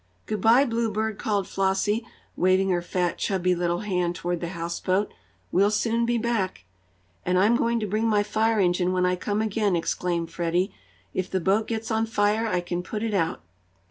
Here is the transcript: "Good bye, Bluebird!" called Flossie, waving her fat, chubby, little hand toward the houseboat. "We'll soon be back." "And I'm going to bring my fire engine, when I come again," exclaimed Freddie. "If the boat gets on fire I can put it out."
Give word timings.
"Good 0.25 0.41
bye, 0.41 0.65
Bluebird!" 0.65 1.19
called 1.19 1.47
Flossie, 1.47 2.03
waving 2.35 2.69
her 2.69 2.81
fat, 2.81 3.19
chubby, 3.19 3.53
little 3.53 3.81
hand 3.81 4.15
toward 4.15 4.41
the 4.41 4.47
houseboat. 4.57 5.13
"We'll 5.51 5.69
soon 5.69 6.07
be 6.07 6.17
back." 6.17 6.65
"And 7.23 7.37
I'm 7.37 7.55
going 7.55 7.79
to 7.81 7.85
bring 7.85 8.07
my 8.07 8.23
fire 8.23 8.59
engine, 8.59 8.93
when 8.93 9.05
I 9.05 9.15
come 9.15 9.43
again," 9.43 9.75
exclaimed 9.75 10.31
Freddie. 10.31 10.73
"If 11.13 11.29
the 11.29 11.39
boat 11.39 11.67
gets 11.67 11.91
on 11.91 12.07
fire 12.07 12.47
I 12.47 12.61
can 12.61 12.81
put 12.81 13.03
it 13.03 13.13
out." 13.13 13.41